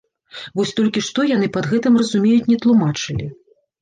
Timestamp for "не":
2.53-2.57